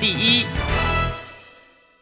[0.00, 0.44] 第一。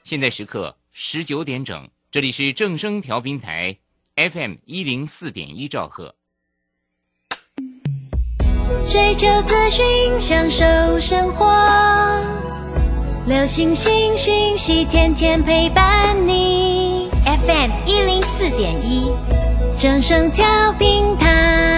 [0.05, 3.77] 现在时刻十九点整，这里是正声调频台
[4.17, 6.15] FM 一零四点一兆赫。
[8.91, 9.85] 追求资讯，
[10.19, 10.65] 享受
[10.99, 11.47] 生活，
[13.27, 17.09] 流星星讯息，天天陪伴你。
[17.25, 19.11] FM 一零四点一，
[19.79, 21.78] 正声调频台。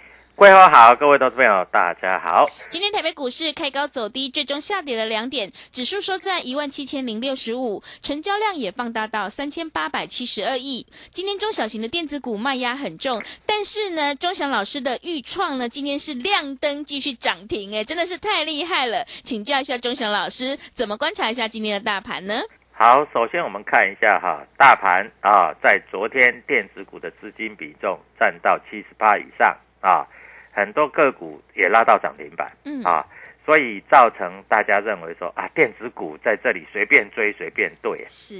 [0.35, 2.49] 桂花好，各位投资朋友大家好。
[2.67, 10.87] 今天台北股市开高走低，最终下跌了两点，指数收在一万七千零六十五，成交量也放大到三千八百七十二亿。
[11.11, 19.05] 今天中小型的电子股卖压很重，但是呢，钟祥老师的预创呢，今天是亮灯继续涨停，哎，真的是太厉害了。
[19.23, 22.41] 请教一下钟祥老师，怎么观察一下今天的大盘呢？
[22.71, 30.07] 好，首先我们看一下哈，大盘啊，在昨天电子股的资金比重占到七十八以上啊。
[30.51, 33.05] 很多个股也拉到涨停板，嗯啊，
[33.45, 38.05] 所以造成大家认为说啊，电子股在这里随便追随便对。
[38.07, 38.35] 是，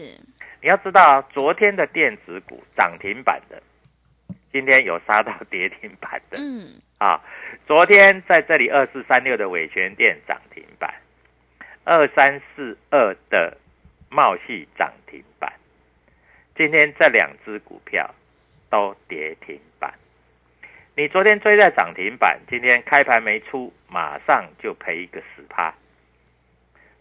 [0.62, 3.62] 你要知道，昨天的电子股涨停板的，
[4.52, 7.22] 今天有杀到跌停板的，嗯，啊，
[7.66, 10.94] 昨天在这里二四三六的伟权店涨停板，
[11.86, 13.58] 二三四二的
[14.10, 15.52] 茂系涨停板，
[16.56, 18.14] 今天这两只股票
[18.70, 19.94] 都跌停板。
[20.96, 25.74] 你昨天追在涨停板，今天开盘没出，马上就赔一个十趴。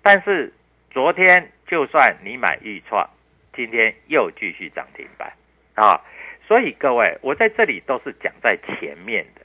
[0.01, 0.53] 但是
[0.91, 3.09] 昨天就算你买预创，
[3.55, 5.33] 今天又继续涨停板
[5.75, 6.01] 啊！
[6.47, 9.43] 所以各位，我在这里都是讲在前面的。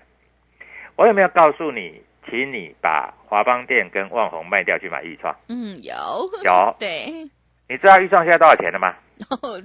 [0.95, 5.35] 我有没有告诉你，请你把华邦店跟万宏卖掉去买预创？
[5.49, 5.93] 嗯，有，
[6.43, 7.29] 有 对，
[7.67, 8.95] 你知道预算现在多少钱了吗？
[9.41, 9.61] 哦，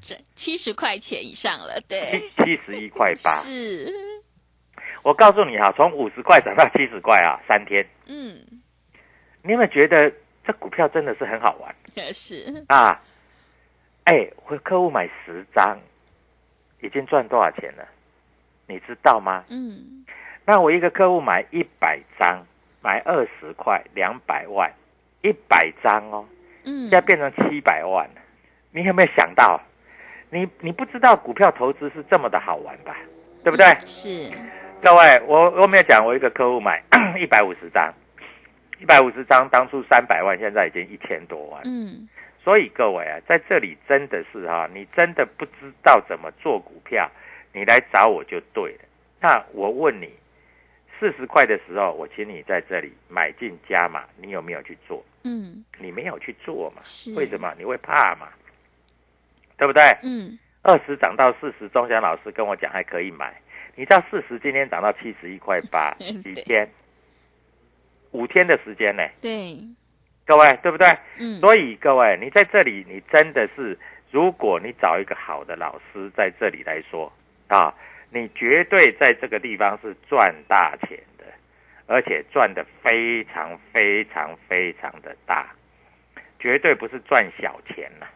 [0.00, 3.30] 这七十块钱以上了，对，七十一块八。
[3.42, 3.92] 是，
[5.02, 7.86] 我告诉你哈，从五十块涨到七十块啊，三天。
[8.06, 8.36] 嗯，
[9.42, 10.12] 你有没有觉得
[10.44, 13.00] 这股票真的是很好玩也 是，啊？
[14.04, 15.78] 哎，我客户买十张，
[16.82, 17.88] 已经赚多少钱了？
[18.66, 19.44] 你知道吗？
[19.48, 20.04] 嗯，
[20.44, 22.44] 那我一个客户买一百张，
[22.82, 24.70] 买二十块，两百万，
[25.22, 26.26] 一百张哦，
[26.64, 28.20] 嗯现在变成七百万了。
[28.72, 29.60] 你有没有想到？
[30.30, 32.96] 你你不知道股票投资是这么的好玩吧？
[33.44, 33.66] 对不对？
[33.84, 34.32] 是，
[34.82, 36.82] 各位，我我没有讲，我一个客户买
[37.20, 37.92] 一百五十张，
[38.80, 41.62] 一百五十张，当初三百万，现在已经一千多万。
[41.66, 42.08] 嗯，
[42.42, 47.08] 所以各位啊，在这里真的是哈、你真的不知道怎么做股票，
[47.52, 48.80] 你来找我就对了。
[49.20, 50.10] 那我问你，
[50.98, 55.04] 四十块的时候，我请你在这里买进加码，你有没有去做？
[55.24, 56.82] 嗯，你没有去做嘛？
[56.82, 57.54] 是为什么？
[57.58, 58.28] 你会怕嘛？
[59.56, 59.82] 对不对？
[60.02, 63.34] 嗯，二十涨到四十，钟祥老师跟我讲还可以买。
[63.76, 66.68] 你知道四十今天涨到七十一块八， 几天？
[68.12, 69.02] 五天的时间呢？
[69.20, 69.58] 对，
[70.24, 70.96] 各位对不对？
[71.18, 73.76] 嗯，所以各位，你在这里，你真的是，
[74.12, 77.12] 如果你找一个好的老师在这里来说
[77.48, 77.74] 啊，
[78.14, 81.24] 你绝对在这个地方是赚大钱的，
[81.88, 85.52] 而且赚的非常非常非常的大，
[86.38, 88.08] 绝对不是赚小钱了、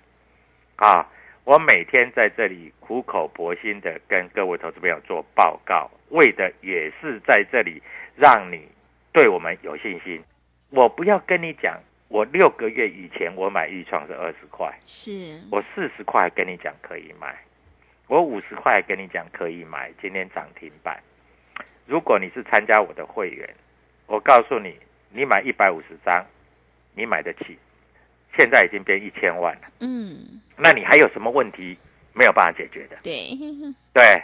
[0.77, 1.05] 啊！
[1.43, 7.83] 我每天在这里苦口婆心的跟各位投资朋友做报告，为的也是在这里
[8.15, 8.69] 让你
[9.12, 10.23] 对我们有信心。
[10.71, 17.35] 我不要跟你讲我六个月以前我买预创是二十块，是，我四十块跟你讲可以买，
[18.09, 20.99] 我五十块跟你讲可以买，今天涨停板。
[21.87, 23.49] 如果你是参加我的会员，
[24.07, 24.75] 我告诉你，
[25.11, 26.25] 你买一百五十张，
[26.95, 27.59] 你买得起，
[28.37, 29.63] 现在已经变一千万了。
[29.81, 31.77] 嗯，那你还有什么问题
[32.15, 32.97] 没有办法解决的？
[33.03, 33.29] 对，
[33.93, 34.23] 对，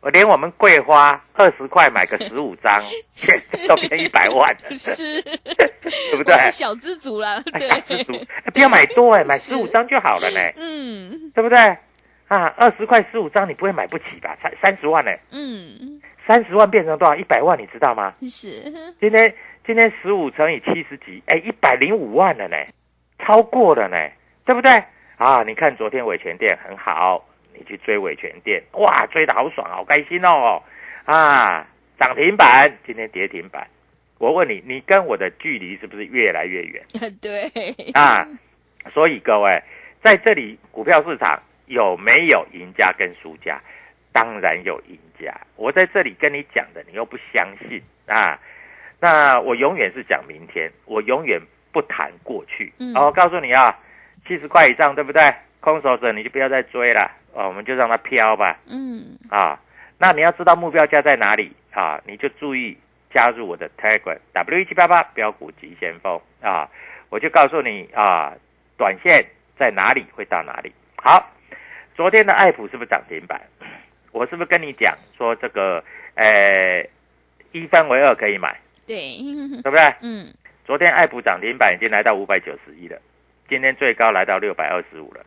[0.00, 2.82] 我连我们桂花二十块买个十五张
[3.66, 6.36] 都变一百万了，是，对不对？
[6.36, 8.12] 是小资族啦，哎对，小资族
[8.44, 11.76] 哎不要买多哎，买十五张就好了呢，嗯对不对？
[12.34, 14.36] 啊，二十块十五张，你不会买不起吧？
[14.42, 17.14] 才三十万呢，嗯，三十万变成多少？
[17.14, 18.12] 一百万，你知道吗？
[18.22, 18.48] 是，
[18.98, 19.32] 今天
[19.64, 22.56] 今天十五乘以七十几，哎，一百零五万了呢，
[23.20, 23.96] 超过了呢，
[24.44, 24.82] 对不对？
[25.16, 27.24] 啊，你看昨天伟权店很好，
[27.56, 30.60] 你去追伟权店，哇，追的好爽，好开心哦，
[31.04, 31.64] 啊，
[32.00, 33.64] 涨停板，今天跌停板。
[34.18, 36.82] 我问你，你跟我的距离是不是越来越远
[37.22, 37.48] 对，
[37.92, 38.26] 啊？
[38.92, 39.62] 所以各位
[40.02, 43.60] 在这里，股票市场有没有赢家跟输家？
[44.12, 45.34] 当然有赢家。
[45.56, 48.38] 我在这里跟你讲的，你又不相信啊？
[49.00, 51.40] 那我永远是讲明天，我永远
[51.72, 52.72] 不谈过去。
[52.78, 53.76] 嗯哦，我告诉你啊，
[54.26, 55.34] 七十块以上，对不对？
[55.60, 58.58] 空手者你就不要再追了，哦，我们就让它飘吧。
[58.66, 59.58] 嗯，啊，
[59.98, 62.00] 那你要知道目标价在哪里啊？
[62.06, 62.76] 你就注意
[63.12, 66.68] 加入我的 Telegram W 一七八八标股急先锋啊，
[67.08, 68.32] 我就告诉你啊，
[68.76, 69.24] 短线
[69.58, 70.72] 在哪里会到哪里。
[70.96, 71.30] 好，
[71.94, 73.40] 昨天的爱普是不是涨停板？
[74.12, 75.82] 我是不是跟你讲说这个
[76.14, 76.86] 呃
[77.52, 79.18] 一分为二可以买，对，
[79.62, 79.94] 对不对？
[80.02, 80.32] 嗯，
[80.64, 83.00] 昨天爱普涨停板已经来到五百九十一了，
[83.48, 85.24] 今天最高来到六百二十五了。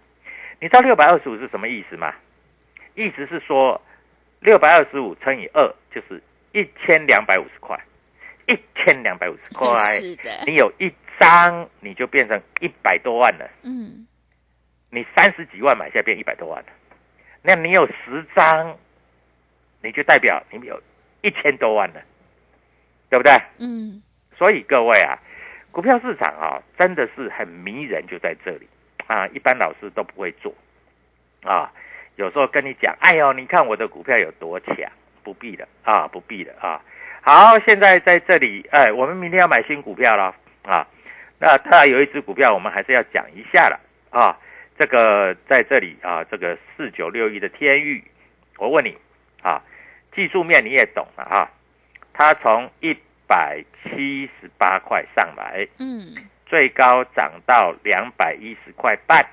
[0.60, 2.14] 你知道六百二十五是什么意思吗？
[2.96, 3.80] 意思是说，
[4.40, 5.64] 六百二十五乘以二
[5.94, 6.22] 就是
[6.52, 7.80] 一千两百五十块，
[8.48, 14.08] 一千两百五十块， 是的，你有一张你就变成一百多万了，嗯，
[14.90, 16.70] 你三十几万买下变一百多万了，
[17.42, 18.78] 那你有十张，
[19.82, 20.82] 你就代表你有
[21.22, 22.02] 一千多万了，
[23.10, 23.34] 对不对？
[23.60, 24.02] 嗯，
[24.38, 25.20] 所以各位啊，
[25.72, 28.68] 股票市场啊，真的是很迷人，就在这里
[29.08, 30.54] 啊，一般老师都不会做
[31.44, 31.72] 啊。
[32.16, 34.76] 有时候跟你讲，哎呦，你看我的股票有多强，
[35.22, 36.82] 不必的啊，不必的啊。
[37.22, 40.88] 好，现在在这里，哎，我们明天要买新股票了啊。
[41.40, 43.80] 那当然有一只股票，我们还是要讲一下了
[44.10, 44.36] 啊。
[44.78, 48.04] 这个在这里啊，这个四九六一的天域，
[48.58, 48.96] 我问你
[49.42, 49.62] 啊，
[50.16, 51.50] 技术面你也懂了啊，
[52.14, 52.96] 它从一
[53.28, 56.16] 百七十八块上来，嗯，
[56.46, 59.26] 最高涨到两百一十块半，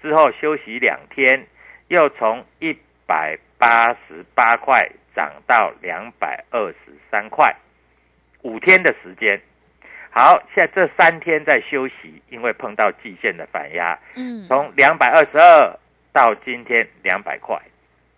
[0.00, 1.44] 之后休息两天，
[1.88, 2.72] 又从一
[3.06, 7.54] 百八十八块涨到两百二十三块，
[8.42, 9.40] 五天的时间。
[10.16, 15.76] 好，现在这三天在休息，因为碰到季线的反压，嗯，从两百二十二
[16.12, 17.60] 到今天两百块。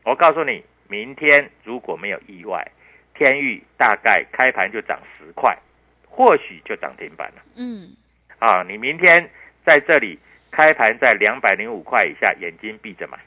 [0.04, 2.70] 我告诉你，明天如果没有意外，
[3.14, 5.56] 天域大概开盘就涨十块，
[6.06, 7.42] 或许就涨停板了。
[7.54, 7.88] 嗯，
[8.40, 9.26] 啊，你明天
[9.64, 10.18] 在这里
[10.50, 13.18] 开盘在两百零五块以下，眼睛闭着买。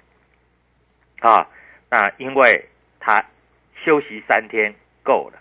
[1.27, 1.49] 啊，
[1.89, 2.63] 那因为
[2.99, 3.25] 它
[3.83, 4.71] 休息三天
[5.01, 5.39] 够了，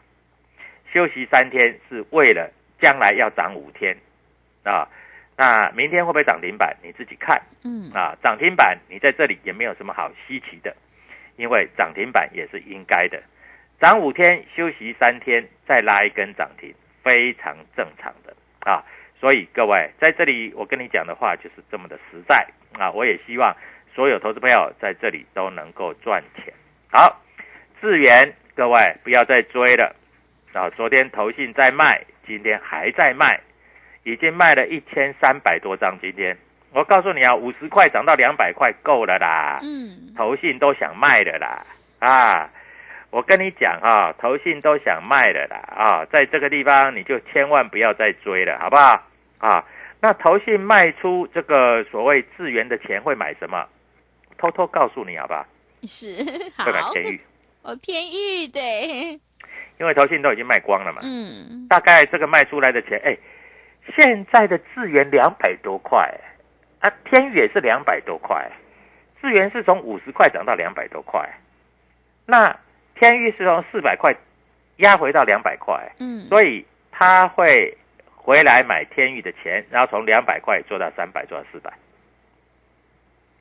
[0.95, 3.97] 休息三天是为了将来要涨五天
[4.65, 4.89] 啊。
[5.37, 6.77] 那明天会不会涨停板？
[6.83, 8.17] 你自己看嗯，啊。
[8.23, 10.75] 涨停板你在这里也没有什么好稀奇的，
[11.37, 13.23] 因为涨停板也是应该的。
[13.81, 18.85] 涨五天，休息三天，再拉一根涨停，非常正常的啊。
[19.21, 22.47] 所以各位在这里，我跟你讲的话就是这么的实在
[22.79, 22.91] 啊！
[22.91, 23.57] 我也希望
[23.93, 26.53] 所有投资朋友在这里都能够赚钱。
[26.89, 27.21] 好，
[27.77, 29.95] 智源各位不要再追了
[30.53, 30.71] 啊！
[30.71, 33.41] 昨天投信在卖，今天还在卖，
[34.05, 35.97] 已经卖了一千三百多张。
[36.01, 36.37] 今天
[36.73, 41.65] 我告诉你啊，五十块涨到两百块够了啦，嗯，投信都想卖的啦
[41.99, 42.51] 啊！
[43.11, 49.03] 我跟你讲啊，投信都想卖的啦啊，在这个地方你就千万不要再追了，好不好？
[49.39, 49.65] 啊，
[50.01, 53.67] 那投信卖出这个所谓资源的钱会买什么？
[54.37, 55.47] 偷偷告诉你好不好？
[55.85, 56.25] 是，
[56.57, 57.21] 好，会买天域，
[57.63, 59.19] 哦，天域对，
[59.79, 61.01] 因为投信都已经卖光了嘛。
[61.03, 63.17] 嗯，大概这个卖出来的钱，哎，
[63.97, 66.13] 现在的智源两百多块，
[66.81, 68.51] 啊，天宇也是两百多块，
[69.21, 71.29] 智源是从五十块涨到两百多块，
[72.27, 72.55] 那
[72.95, 74.15] 天宇是从四百块
[74.77, 77.77] 压回到两百块，嗯，所以他会
[78.15, 81.73] 回来买天宇的钱，然后从两百块做到三百，做到四百，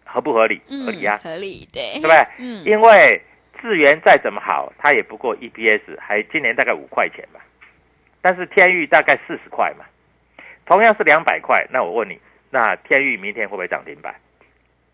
[0.05, 0.61] 合不合理？
[0.69, 2.25] 合理啊嗯，，合理，对，对不对？
[2.37, 3.21] 嗯，因为
[3.61, 7.39] 智源再怎么好，它也不过 EPS 还今年大概五块钱吧，
[8.21, 9.85] 但是天域大概四十块嘛，
[10.65, 14.15] 同样是两百块，那我问你，那天域明天会不会涨停板？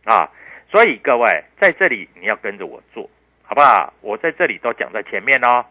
[0.06, 0.30] 啊，
[0.70, 3.10] 所以各位在这里你要跟着我做，
[3.44, 3.94] 好不好？
[4.02, 5.66] 我在这里都讲在前面哦，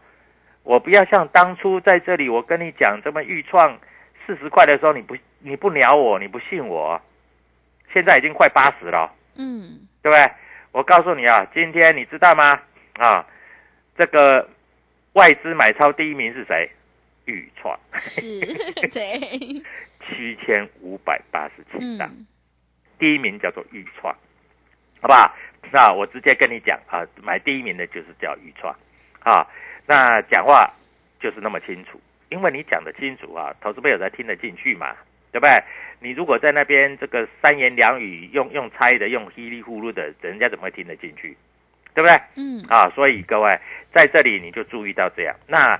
[0.63, 3.77] 我不要像当初在这里我跟你讲这么预创
[4.25, 6.99] 四十块的时候，你不你不鸟我，你不信我，
[7.93, 10.31] 现在已经快八十了，嗯，对不对？
[10.71, 12.59] 我告诉你啊，今天你知道吗？
[12.93, 13.25] 啊，
[13.97, 14.49] 这个
[15.13, 16.69] 外资买超第一名是谁？
[17.25, 18.21] 豫创是，
[18.91, 19.17] 对，
[20.05, 22.27] 七千五百八十七张，嗯，
[22.99, 24.13] 第一名叫做豫创，
[24.99, 25.33] 好不好？
[25.71, 28.75] 那我直接跟你讲啊，买第一名的就是叫豫创
[29.21, 29.47] 啊。
[29.87, 30.69] 那讲话
[31.21, 31.97] 就是那么清楚，
[32.29, 34.93] 因为你讲的清楚啊，投资朋友才听得进去嘛，
[35.31, 35.63] 对不对？
[36.01, 41.37] 你如果在那边这个三言两语用用猜的，用稀里糊涂的，人家怎么会听得进去？
[41.93, 42.19] 对不对？
[42.35, 43.59] 嗯，啊，所以各位
[43.93, 45.35] 在这里你就注意到这样。
[45.47, 45.79] 那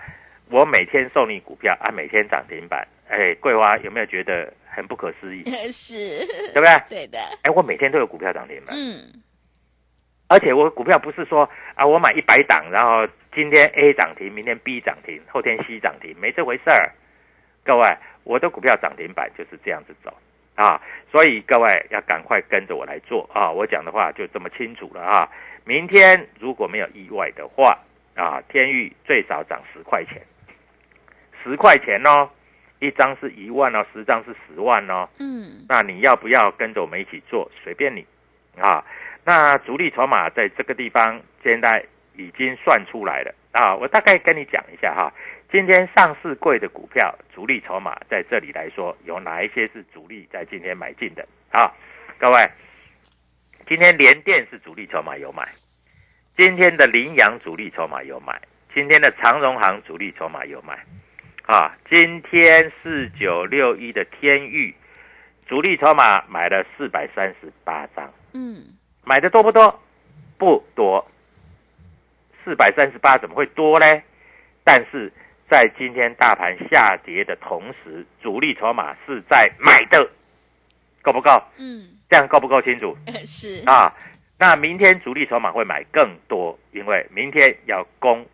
[0.50, 5.44] 我每天送你股票啊，每天涨停板，哎，桂花有没有觉得很不可思议？
[5.72, 6.82] 是，对不对？
[6.90, 9.02] 对的，哎，我每天都有股票涨停板，嗯，
[10.28, 16.92] 而且我股票不是说啊，我买一百档，然后今天 A 涨停，明天 B 涨停，后天 C 涨停，没这回事儿。
[17.64, 20.14] 各位，我的股票涨停板就是这样子走
[20.56, 20.80] 啊，
[21.12, 23.50] 所以各位要赶快跟着我来做啊！
[23.50, 25.30] 我讲的话就这么清楚了啊。
[25.66, 27.78] 明天如果没有意外的话
[28.16, 30.22] 啊，天域最少涨十块钱，
[31.44, 32.30] 十块钱哦，
[32.80, 35.10] 一张是一万哦，十张是十万哦。
[35.18, 37.50] 嗯，那你要不要跟着我们一起做？
[37.64, 38.06] 随便你
[38.60, 38.86] 啊。
[39.26, 41.84] 那主力筹码在这个地方现在
[42.16, 43.74] 已经算出来了啊。
[43.76, 45.12] 我大概跟你讲一下哈，
[45.54, 51.72] 今天上市贵的股票主力筹码在这里来说，有哪一些是主力在今天买进的啊？
[52.18, 52.50] 各位，
[53.68, 55.48] 今天联电是主力筹码有买，
[56.36, 58.42] 今天的羚羊主力筹码有买，
[58.74, 60.74] 今天的长荣行主力筹码有买，
[61.44, 64.74] 啊，今天四九六一的天域
[65.46, 68.66] 主力筹码买了四百三十八张，嗯，
[69.04, 69.80] 买的多不多？
[70.40, 71.08] 不多，
[72.44, 73.86] 四百三十八怎么会多呢？
[74.64, 75.14] 但是
[75.54, 80.10] 在今天大盘下跌的同时，主力筹码是在买的，
[81.04, 81.30] 够不够？
[81.58, 82.98] 嗯，这样够不够清楚？
[83.24, 83.94] 是，啊，
[84.40, 88.26] 那明天主力筹码会买更多，因为明天要攻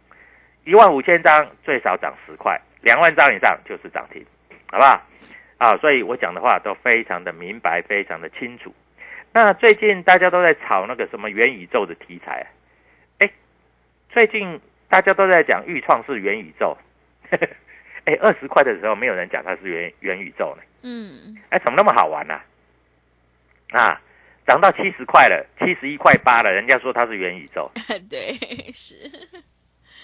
[0.64, 4.26] 一万五千张，最少涨十块，两万张以上就是涨停，
[4.72, 5.02] 好不好？
[5.58, 8.74] 啊，所以我讲的话都非常的明白，非常的清楚。
[9.34, 12.48] 那最近大家都在炒那个什么元宇宙的题材，
[13.18, 13.30] 哎，
[14.10, 14.58] 最近
[14.88, 16.78] 大家都在讲豫创是元宇宙，
[18.06, 22.40] 哎，二十块的时候没有人讲它是元元宇宙呢，嗯，哎，怎么那么好玩呢、
[23.72, 24.02] 啊？
[24.48, 27.70] 涨到七十块了，七十一块八了，人家说它是元宇宙。
[28.10, 28.34] 对，
[28.74, 28.96] 是，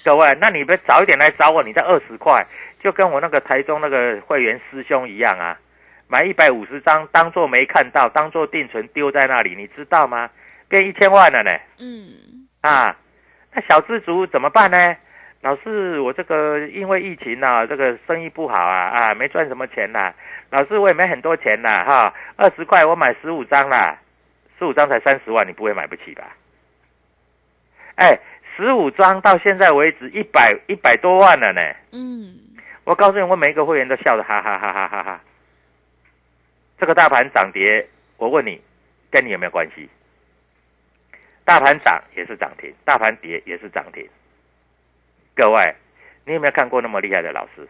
[0.04, 2.46] 各位，那你们早一点来找我，你在二十块，
[2.84, 5.60] 就跟我那个台中那个会员师兄一样啊，
[6.08, 10.30] 买一百五十张，当做没看到，当做定存丢在那里，你知道吗？
[10.68, 11.52] 变一千万了呢！
[11.80, 12.96] 嗯，啊，
[13.52, 14.96] 那小资族怎么办呢？
[15.46, 20.12] 老师，我这个因为疫情啊，这个生意不好啊，啊，没赚什么钱呐、
[20.50, 23.96] 老师，我也没很多钱呐、哈，二十块我买十五张啦，
[24.58, 26.36] 十五张才三十万，你不会买不起吧？
[27.94, 28.20] 哎，
[28.58, 31.62] 十五张到现在为止一百一百多万了呢。
[31.92, 32.40] 嗯，
[32.84, 35.22] 我告诉你，我每一个会员都笑得哈哈哈哈哈哈。
[36.80, 37.88] 这个大盘涨跌，
[38.18, 38.60] 我问你，
[39.12, 39.88] 跟你有没有关系？
[41.44, 44.10] 大盘涨也是涨停，大盘跌也是涨停。
[45.36, 45.76] 各位，
[46.26, 47.68] 你有没有看过那么厉害的老师？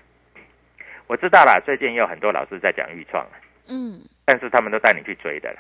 [1.08, 3.26] 我知道啦，最近也有很多老师在讲预创，
[3.68, 5.60] 嗯，但是他们都带你去追的了。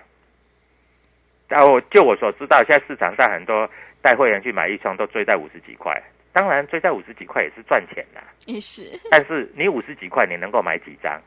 [1.48, 3.70] 然后就我所知道，现在市场上很多
[4.02, 8.22] 带会员去买预创都追在五十几块，当然追在五十几块也是赚钱的。
[8.46, 11.22] 也是，但是你五十几块，你能够买几张？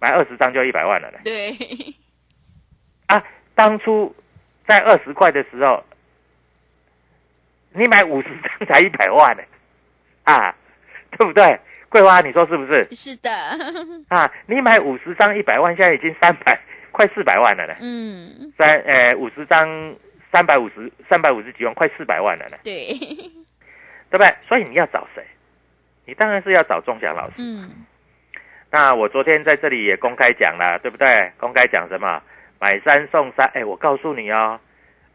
[0.00, 1.18] 买二十张就一百万了呢。
[1.24, 1.56] 对，
[3.06, 3.22] 啊，
[3.54, 4.14] 当初
[4.66, 5.82] 在二十块的时候，
[7.72, 9.42] 你买五十张才一百万呢，
[10.24, 10.54] 啊，
[11.16, 11.58] 对不对？
[11.88, 12.86] 桂花，你说是不是？
[12.90, 13.30] 是的，
[14.08, 16.58] 啊，你买五十张一百万，现在已经三百
[16.90, 17.74] 快四百万了呢。
[17.80, 19.94] 嗯，三呃五十张
[20.32, 22.98] 三百五十三百五十几万，快四百万了呢，对，
[24.10, 24.26] 对不对？
[24.48, 25.24] 所以你要找谁？
[26.04, 27.34] 你当然是要找钟祥老师。
[27.38, 27.70] 嗯，
[28.72, 31.30] 那我昨天在这里也公开讲了，对不对？
[31.38, 32.20] 公开讲什么？
[32.60, 33.46] 买三送三。
[33.54, 34.58] 哎，我告诉你哦，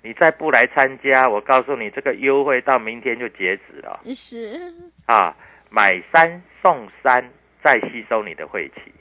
[0.01, 4.73] 你再不来参加，我告诉你，这个优惠到明天就截止了是，
[5.09, 5.35] 啊！
[5.71, 7.31] 买三送三，
[7.63, 8.93] 再吸收你的晦气。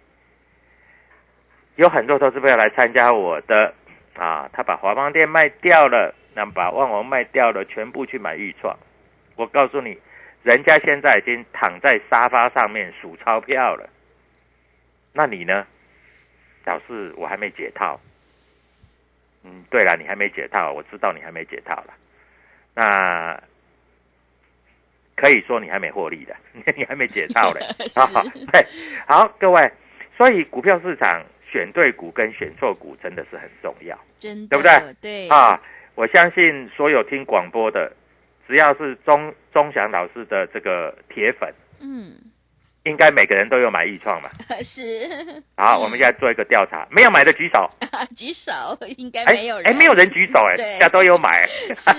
[1.76, 3.74] 有很多投资朋友来参加我的
[4.14, 8.74] 啊，他把华邦店卖掉了，那把万宏卖掉了，全部去买豫创。
[9.36, 9.98] 我告诉你，
[10.42, 13.88] 人家现在已经躺在沙发上面数钞票了。
[15.12, 15.66] 那你呢？
[16.64, 18.00] 表示，我还没解套。
[19.44, 21.94] 嗯，对了，你还没解套，我知道你还没解套了。
[22.74, 23.42] 那
[25.18, 26.36] 可以说你还没获利的，
[26.76, 27.60] 你还没解套嘞。
[27.90, 28.22] 是好，
[28.52, 28.66] 对，
[29.06, 29.68] 好，各位，
[30.16, 31.20] 所以股票市场
[31.50, 33.98] 选对股跟选错股真的是很重要。
[34.20, 34.94] 真的对不对？
[35.00, 35.60] 对啊，
[35.96, 37.92] 我相信所有听广播的，
[38.46, 42.12] 只要是钟钟祥老师的这个铁粉，嗯，
[42.84, 44.30] 应该每个人都有买易创嘛。
[44.62, 44.82] 是
[45.56, 47.68] 好，我们现在做一个调查，没有买的举手。
[48.14, 48.52] 举手，
[48.96, 51.46] 应该哎没有人，哎，没有人举手哎，对大家都有买。
[51.74, 51.90] 是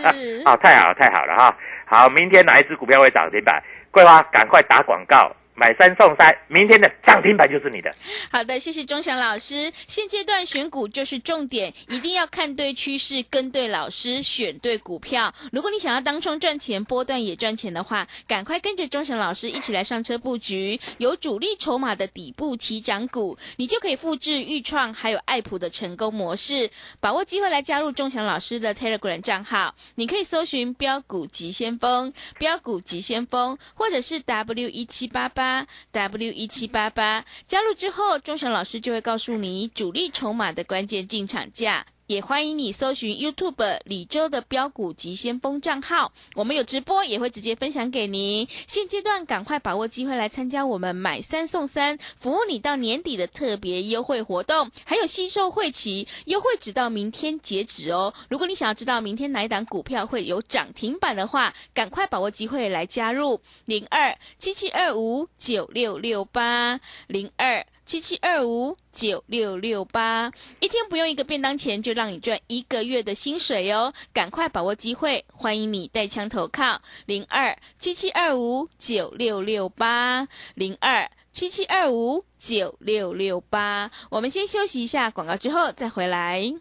[0.45, 1.57] 好，太好了，太好了哈。
[1.91, 3.63] 好，明天哪一只股票会涨停板？
[3.89, 7.93] 桂花赶快打广告，买三送三，明天的涨停板就是你的。
[8.31, 9.71] 好的，谢谢钟祥老师。
[9.87, 15.33] 现阶段选股就是重点，一定要看对趋势，跟对老师，选对股票。
[15.51, 26.69] 如果你想要当冲赚钱，波段也赚钱的话，赶快跟着钟祥老师一起来上车布局有主力筹码的底部起涨股，你就可以复制豫创还有爱普的成功模式。
[27.01, 35.48] 把握机会来加入钟祥老师的 Telegram 账号，你可以搜寻标股急先锋、标股急先锋，或者是 W 一七八八
[35.91, 37.23] W 一七八八。
[37.45, 41.85] 加入之后，钟祥老师就会告诉你主力筹码的关键进场价。
[42.09, 48.47] 也欢迎你搜寻 YouTube 李周的标股急先锋账号，我们有直播，也会直接分享给您。
[48.65, 58.11] 现阶段赶快把握机会来参加我们买三送三，服务你到年底的特别优惠活动，还有吸售会期优惠直到明天截止哦。
[58.27, 67.63] 如果你想要知道明天哪一档股票会有涨停板的话，赶快把握机会来加入零二七七二五九六六八零二。
[67.89, 73.91] 七七二五九六六八，一天不用一个便当钱，就让你赚一个月的薪水哦！
[74.13, 83.89] 赶快把握机会，欢迎你带枪投靠零二七七二五九六六八零二七七二五九六六八。
[84.11, 86.53] 我们先休息一下广告，之后再回来。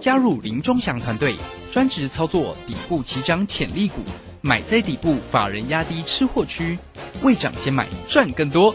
[0.00, 1.36] 加入林忠祥团队，
[1.70, 4.00] 专职操作底部起涨潜力股，
[4.40, 6.76] 买在底部，法人压低吃货区，
[7.22, 8.74] 未涨先买赚更多。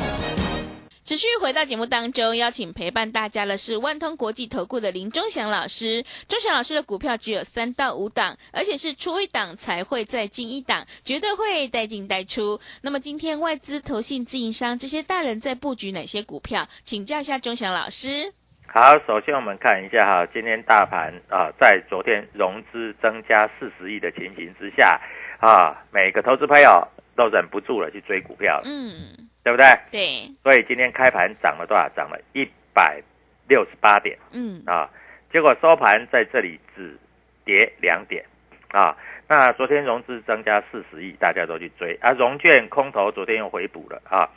[1.03, 6.03] 持续回到节目当中，邀请陪伴大家的是万通国际投顾的林忠祥老师。
[6.27, 12.59] 忠祥老师的股票只有三到五档，而且是出一档才会再进一档，绝对会带进带出。
[12.83, 16.67] 那么今天外资、投信、自营商这些大人在布局哪些股票？
[16.83, 18.31] 请教一下忠祥老师。
[18.67, 25.01] 好，首先我们看一下哈，今天大盘啊，在昨天融资增加四十亿的情形之下
[25.39, 29.65] 啊，每个投资朋友都忍不住了去追股票了，嗯，对不对？
[29.91, 31.89] 对，所以今天开盘涨了多少？
[31.95, 33.01] 涨了一百
[33.47, 34.89] 六十八点嗯，啊，
[35.31, 36.97] 结果收盘在这里只
[37.43, 38.23] 跌两点
[38.69, 38.95] 啊。
[39.27, 44.29] 那昨天融资增加四十亿，大家都去追啊，融券空头昨天又回补了啊，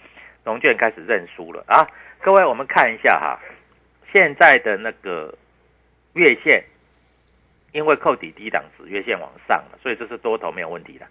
[0.45, 1.87] 融券开始认输了啊。
[2.21, 3.39] 各位，我们看一下哈，
[4.13, 5.37] 现在的那个
[6.15, 6.65] 月线，
[7.73, 11.07] 因为扣底低档指月线往上了，所以这是多头没有问题的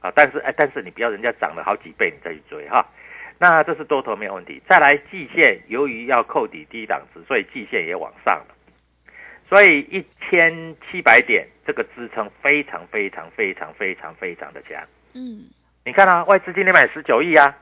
[0.00, 0.12] 啊。
[0.14, 2.84] 但是哎，但是你不要人家涨了好几倍你再去追哈。
[3.38, 4.60] 那这是多头没有问题。
[4.68, 8.54] 再来季线，由于要扣底低档值，所以季线也往上了。
[9.48, 14.82] 所以一千七百点这个支撑非常非常非常非常非常的强。
[15.14, 15.44] 嗯，
[15.84, 17.56] 你看啊，外资今天买十九亿啊，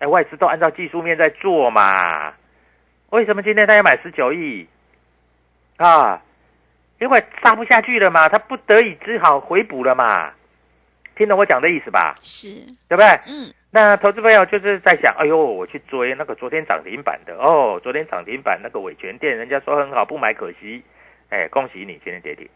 [0.00, 2.34] 哎，外资都按照技术面在做嘛。
[3.10, 4.68] 为什么今天他要买十九亿？
[5.78, 6.20] 啊，
[7.00, 10.32] 因为杀不下去了嘛，他不得已只好回补了嘛。
[11.18, 12.14] 听懂我讲的意思吧？
[12.22, 12.48] 是，
[12.88, 13.06] 对不对？
[13.26, 20.82] 嗯，那投资朋友就是在想，哎呦，我去追那个昨天涨停板的哦，昨天涨停板那个伟权店，人家说很好，不买可惜。
[21.28, 22.48] 哎，恭喜你今天跌停。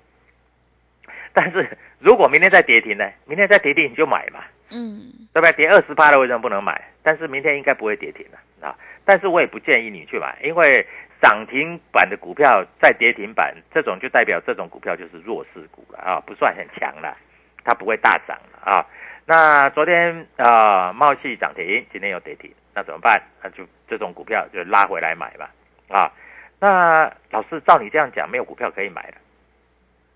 [1.35, 3.11] 但是如果明天再跌停呢？
[3.27, 5.53] 明天再跌停你就买嘛，嗯，对不对？
[5.53, 6.81] 跌二十趴了为什么不能买？
[7.03, 8.77] 但是明天应该不会跌停了啊。
[9.05, 10.87] 但是我也不建议你去买，因为
[11.21, 17.17] 涨停板的股票再跌停板，这种就代表这种股票就是弱势股了啊，不算很强了，
[17.65, 18.87] 它不会大涨啊。
[19.25, 23.23] 那昨天啊、呃，茂系涨停，今天又跌停，那怎么办？
[23.43, 25.51] 那就这种股票就拉回来买吧
[25.89, 26.13] 啊。
[26.59, 29.15] 那老师照你这样讲，没有股票可以买了？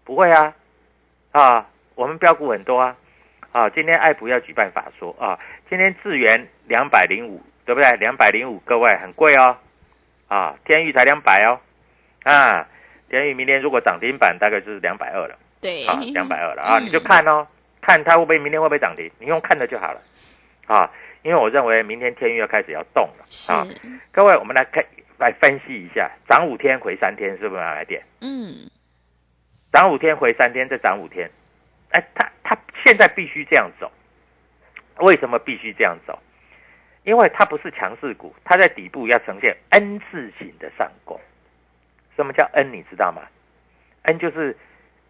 [0.05, 0.55] 不会啊，
[1.33, 2.97] 啊，我们标股很多啊，
[3.53, 7.91] 啊，今天爱普要举办法说啊，今天智元两百零五，对不对？
[7.97, 9.57] 两百零五，各位很贵哦，
[10.29, 11.59] 啊，天宇才两百哦，
[12.23, 12.67] 啊，
[13.09, 17.45] 天宇明天如果涨停板大概就是两百二了，对，啊，两百二了 啊，嗯你就看哦，
[17.83, 20.01] 看它会不会明天会不会涨停，你用看的就好了，
[20.67, 20.89] 啊，
[21.23, 23.67] 因为我认为明天天运要开始要动了，啊。
[24.13, 24.85] 各位，我们来看
[25.19, 28.01] 来分析一下，涨五天回三天是不是要来点？
[28.21, 28.71] 嗯，
[29.73, 31.29] 涨五天回三天，再涨五天，
[31.91, 33.91] 哎，它它现在必须这样走，
[34.99, 36.17] 为什么必须这样走？
[37.03, 41.21] 因为它不是强势股，它在底部要呈现 N 字形的上攻。
[42.17, 42.73] 什么叫 N？
[42.73, 43.23] 你知道吗
[44.03, 44.57] ？N 就是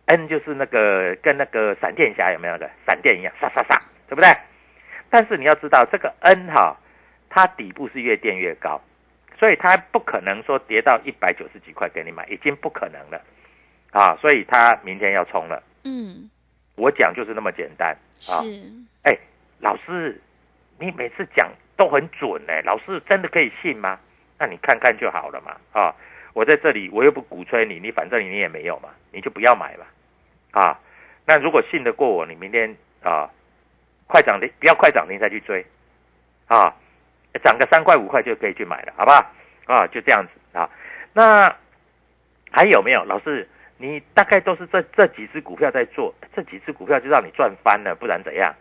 [0.06, 4.28] N 就是那个跟那个闪电侠有没有那个闪电一样，杀杀杀，对不对？
[5.10, 6.76] 但是你要知道，这个 N 哈，
[7.28, 8.80] 它底部是越垫越高，
[9.38, 13.20] 所以它不可能说跌到一百九十几块给你买，已经不可能了
[13.92, 14.16] 啊！
[14.20, 15.62] 所以它明天要冲了。
[15.84, 16.28] 嗯，
[16.76, 17.96] 我讲就是那么简单
[18.30, 18.42] 啊！
[18.42, 18.72] 是，
[19.04, 19.16] 哎，
[19.60, 20.20] 老师，
[20.78, 23.98] 你每次讲都很准哎，老师真的可以信吗？
[24.38, 25.94] 那你看看就好了嘛啊！
[26.34, 29.86] 我在这里，我又不鼓吹你，你反正你也没有嘛，你就不要买嘛
[30.56, 30.80] 啊！
[31.26, 33.28] 那如果信得过我，你明天啊，
[34.06, 35.62] 快涨停不要快涨停再去追
[36.46, 36.74] 啊，
[37.44, 39.26] 涨个三块五块就可以去买了，好不好？
[39.66, 40.70] 啊，就这样子啊。
[41.12, 41.54] 那
[42.50, 43.46] 还有没有老师？
[43.76, 48.54] 你大概都是这这几只股票在做，这几只股票就让你赚翻了，不然怎样？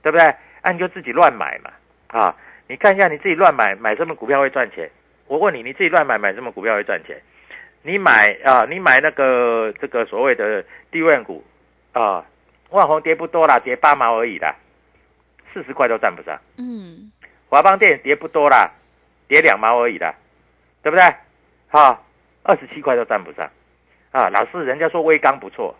[0.00, 0.24] 对不对？
[0.62, 1.70] 啊，你就自己乱买嘛
[2.06, 2.34] 啊！
[2.66, 4.90] 你看一下你自己乱买，买什么股票会赚钱？
[5.26, 7.20] 我问你，你自己乱买买什么股票会赚钱？
[7.82, 11.44] 你买啊，你买那个这个所谓的低位股
[11.92, 12.24] 啊，
[12.70, 14.54] 万红跌不多啦，跌八毛而已啦，
[15.52, 16.38] 四十块都占不上。
[16.56, 17.10] 嗯，
[17.48, 18.70] 华邦电跌不多啦，
[19.28, 20.14] 跌两毛而已啦，
[20.82, 21.04] 对不对？
[21.68, 22.04] 好，
[22.42, 23.50] 二十七块都占不上。
[24.10, 25.74] 啊，老师，人家说微钢不错，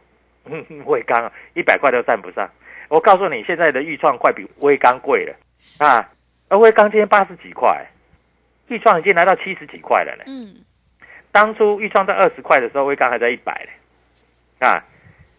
[0.87, 2.51] 微钢一百块都占不上。
[2.89, 5.35] 我告诉你，现在的豫创快比微钢贵了
[5.79, 6.11] 啊！
[6.49, 7.87] 而微钢今天八十几块，
[8.69, 10.25] 豫创已经来到七十几块了呢。
[10.27, 10.57] 嗯，
[11.33, 14.69] 当初豫创在二十块的时候，威刚还在一百呢。
[14.69, 14.85] 啊，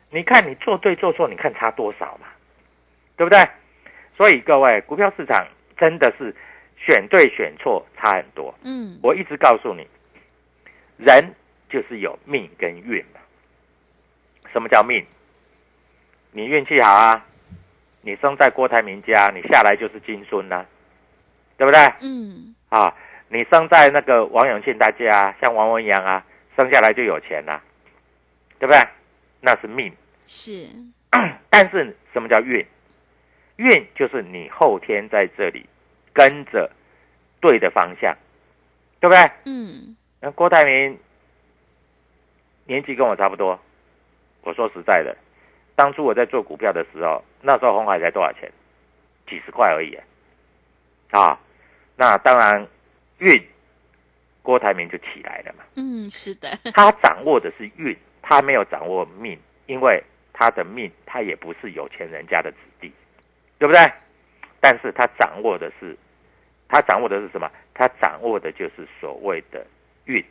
[0.10, 2.28] 你看你做对做错，你看差多少嘛？
[3.16, 3.48] 对不对？
[4.18, 6.36] 所以各位，股票市场真的是
[6.78, 8.54] 选对选错差很多。
[8.64, 9.88] 嗯，我一直告诉你，
[10.98, 11.34] 人
[11.70, 13.20] 就是有命跟运嘛。
[14.52, 15.06] 什么叫命？
[16.32, 17.26] 你运气好啊，
[18.02, 20.66] 你生在郭台铭家，你下来就是金孙呐、
[21.58, 21.80] 对不对？
[22.02, 22.94] 嗯，啊，
[23.34, 26.24] 你生在那个王永庆大家，像王文洋啊，
[26.56, 27.60] 生下来就有钱啦、
[28.60, 28.80] 对不对？
[29.42, 29.92] 那是命。
[30.28, 30.70] 是，
[31.50, 32.64] 但是什么叫运？
[33.56, 35.66] 运就是你后天在这里
[36.14, 36.70] 跟着
[37.42, 38.16] 对的方向，
[39.00, 39.32] 对不对？
[39.46, 41.00] 嗯，那郭台铭
[42.66, 43.60] 年纪跟我差不多，
[44.44, 45.18] 我说实在的，
[45.76, 48.52] 当初我在做股票的时候，那时候红海才多少钱？
[49.28, 49.98] 几十块而已
[51.12, 51.40] 啊！
[51.96, 52.68] 那当然，
[53.24, 53.42] 运
[54.42, 55.64] 郭台铭就起来了嘛。
[55.76, 62.92] 嗯，是的， 他掌握的是运，他没有掌握命，因为他的命他也不是有钱人家的子弟，
[63.58, 63.90] 对不对？
[64.60, 65.98] 但是他掌握的是，
[66.68, 67.50] 他掌握的是什么？
[67.74, 69.66] 他掌握的就是所谓的
[70.06, 70.22] 运，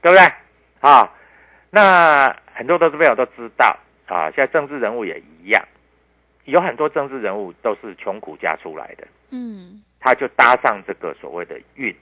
[0.00, 0.32] 对不对？
[0.80, 1.12] 啊，
[1.70, 5.62] 那很多投资朋友都知道啊，现在政治人物也一样，
[6.44, 11.94] 有很多政治人物都是穷苦家出来的，嗯，他就搭上这个所谓的运，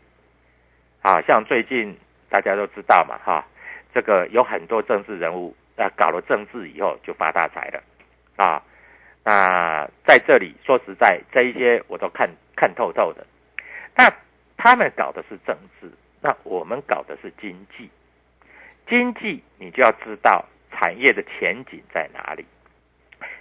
[1.04, 1.94] 啊，像最近
[2.30, 3.44] 大家都知道嘛，哈，
[3.92, 7.82] 这个有很多政治人物啊，搞了政治以后就发大财了，
[8.36, 8.62] 啊，
[9.22, 13.26] 那在这里说实在，这一些我都看看透透的，
[13.94, 14.10] 那
[14.56, 17.90] 他们搞的是政治，那我们搞的是经济，
[18.88, 22.46] 经济你就要知道产业的前景在哪里，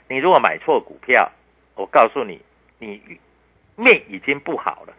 [0.10, 1.32] 你如果买错股票，
[1.76, 2.42] 我告诉你，
[2.78, 3.02] 你
[3.78, 4.94] 命已经不好了，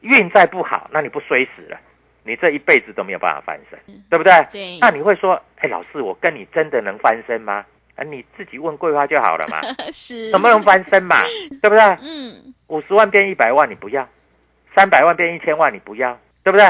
[0.00, 1.78] 运再不好，那你不衰死了，
[2.22, 3.78] 你这一辈子都没有办法翻身，
[4.10, 4.32] 对不对？
[4.52, 7.64] 对那你会说，哎，老师，我跟你真的能翻身吗？
[7.96, 9.60] 啊，你自己问桂花就好了嘛，
[9.92, 11.16] 是，能不能翻身嘛？
[11.60, 11.82] 对不对？
[12.02, 14.08] 嗯，五十万变一百万你不要，
[14.74, 16.64] 三百万变一千万你不要，对不对？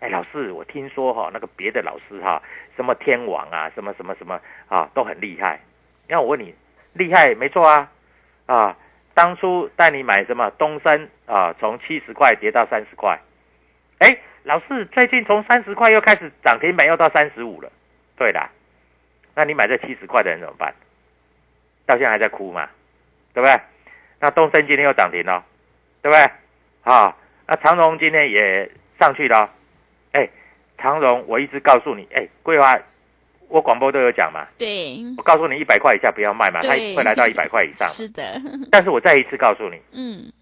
[0.00, 2.42] 哎，老师，我听说哈、那个别的老师哈、
[2.76, 4.38] 什么天王啊，什么什么什么
[4.68, 5.58] 啊，都很厉害。
[6.06, 6.54] 那我问你，
[6.92, 7.90] 厉害没错啊，
[8.44, 8.76] 啊，
[9.14, 13.18] 当初带你买什么东升啊，从七十块跌到三十块，
[13.98, 17.70] 哎，老师最近从三十块又开始涨停板，又到三十五了。
[18.16, 18.48] 对啦，
[19.34, 20.72] 那你买这七十块的人怎么办？
[21.84, 22.70] 到现在还在哭嘛，
[23.34, 23.60] 对不对？
[24.20, 25.44] 那东升今天又涨停了，
[26.00, 26.30] 对不对？
[26.84, 27.16] 啊，
[27.48, 29.50] 那长荣今天也上去了，
[30.12, 30.28] 哎，
[30.78, 32.78] 长荣我一直告诉你，哎，桂花，
[33.48, 37.88] 我广播都有讲嘛，对，我告诉你一百块以下不要卖嘛，它对会来到一百块以上。
[37.88, 40.32] 是的，但是我再一次告诉你，嗯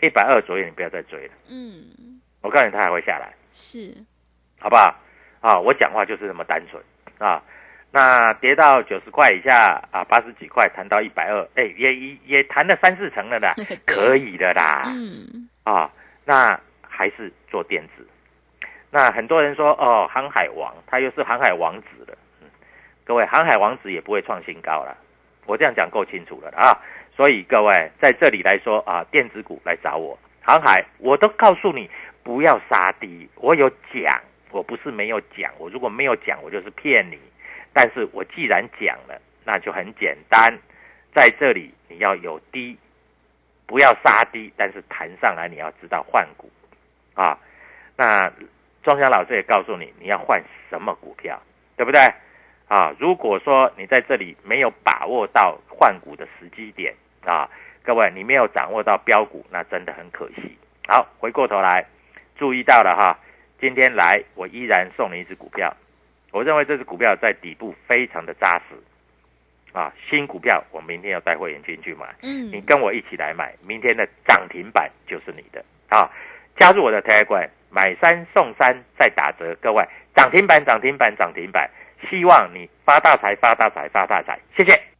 [0.00, 3.92] 一百二左右你不要再追了，嗯，我告诉你它还会下来，是，
[4.60, 4.94] 好不好？
[5.40, 6.82] 啊，我讲话就是这么单纯
[7.18, 7.42] 啊。
[7.90, 13.54] 那跌到九十块以下啊，八十几块谈到一百二，哎，也也也谈了三四成了啦，
[13.86, 14.84] 可以的啦。
[14.86, 15.90] 嗯，啊，
[16.24, 18.06] 那还是做电子。
[18.90, 22.16] 那很多人说哦，航海王，他又是航海王子了。
[22.42, 22.48] 嗯，
[23.04, 24.96] 各位，航海王子也不会创新高了。
[25.46, 26.76] 我这样讲够清楚了啊。
[27.16, 31.90] 所以各位在这里来说啊，电子股来找我，航海我都告诉你
[32.28, 37.18] 不要杀低，我有讲，我不是没有讲，我如果没有讲，我就是骗你。
[37.72, 40.52] 但是我既然讲了，那就很简单，
[41.14, 42.76] 在这里你要有低，
[43.66, 46.50] 不要杀低，但是弹上来你要知道换股
[47.14, 47.38] 啊。
[47.96, 48.30] 那
[48.82, 51.40] 庄家老师也告诉你，你要换什么股票，
[51.78, 51.98] 对不对？
[52.68, 57.48] 啊，如果说你在这里没有把握到换股的时机点啊，
[57.82, 60.58] 各位你没有掌握到标股，那真的很可惜。
[60.86, 61.86] 好，回过头来，
[62.38, 63.18] 注意到了哈，
[63.60, 65.76] 今天来我依然送你一只股票。
[66.30, 68.76] 我认为这只股票在底部非常的扎实，
[69.72, 76.08] 啊，新股票我明天要带会员进去买，嗯，你跟我一起来买，明天的涨停板就是你的啊！
[76.56, 81.68] 加入我的 Telegram，买三送三再打折，各位涨停板涨停板涨停板，
[82.10, 84.97] 希望你发大财发大财发大财，谢谢。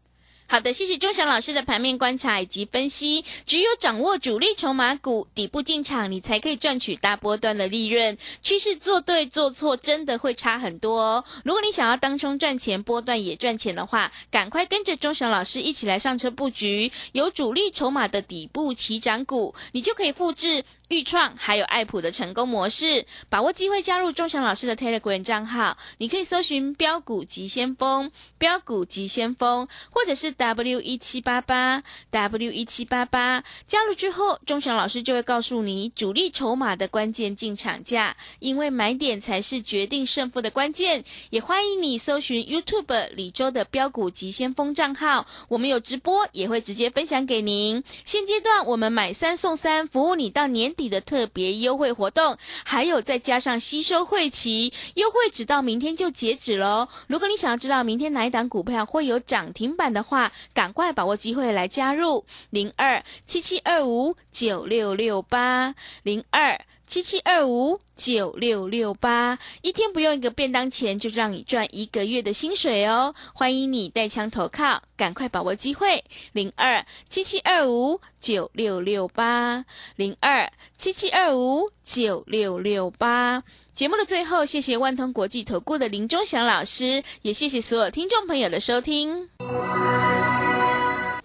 [0.51, 3.23] 好的，谢谢钟祥老师的盘面观察以及分析。
[3.45, 8.17] 只有掌握主力筹码股底部进场，你才可以赚取大波段的利润。
[8.43, 11.23] 趋势做对做错，真的会差很多哦。
[11.45, 20.65] 如果你想要当冲赚钱，波段也赚钱的话，赶快跟着钟祥老师一起来上车布局有主力筹码的底部起涨股，你就可以复制。
[20.89, 33.45] 豫创还有爱普的成功模式，把握机会加入钟祥老师的 Telegram 账号，你可以搜寻标股急先锋、标股急先锋，或者是 W 一七八八 W 一七八八。
[33.67, 41.05] 加入之后，钟祥老师就会告诉你主力筹码的关键进场价，因为买点才是决定胜负的关键。
[41.29, 47.85] 也欢迎你搜寻 YouTube 李周的标股急先锋账号，我们有直播，也会直接分享给您。
[48.07, 50.75] 现阶段我们买三送三，服务你到年。
[50.79, 56.89] 底的特别优惠活动，还有再加上吸收会期优惠，直到明天就截止喽。
[57.09, 66.59] 如果你想要知道明天哪一档股票会有涨停板的话，赶快把握机会来加入零二七七二五九六六八零二。
[66.89, 73.15] 七七二五九六六八，一天不用一个便当钱，就让你赚一个月的薪水哦！
[73.35, 83.45] 欢迎你带枪投靠，赶快把握机会，零二七七二五九六六八，零二七七二五九六六八。
[83.75, 89.29] 节目的最后，谢谢万通国际投顾的林忠祥老师，也谢谢所有听众朋友的收听。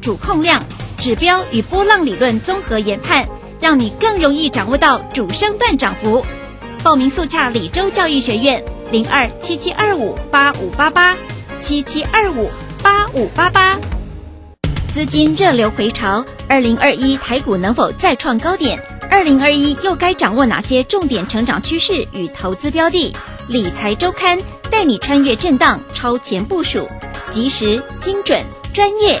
[0.00, 0.64] 主控量
[0.98, 3.26] 指标与波浪理论综合研判，
[3.60, 6.24] 让你更容易掌握到主升段涨幅。
[6.82, 11.16] 报名速洽李州教育学院零二七七二五八五八八
[11.60, 12.48] 七七二五
[12.82, 13.78] 八五八八。
[14.92, 18.80] 资金热流回潮，二零二一台股能否再创高点？
[19.10, 23.14] 二零二一又该掌握哪些重点成长趋势与投资标的？
[23.48, 24.38] 理财周刊
[24.70, 26.86] 带你穿越震荡，超前部署，
[27.30, 29.20] 及时、精准、专业。